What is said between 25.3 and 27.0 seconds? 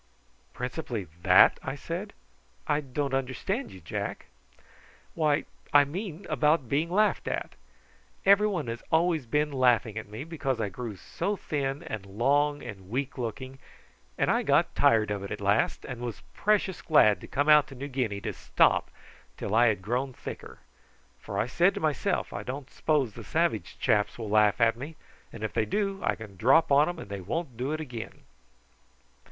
and if they do I can drop on 'em